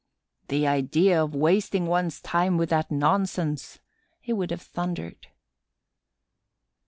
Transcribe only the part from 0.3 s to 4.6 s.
"The idea of wasting one's time with that nonsense!" he would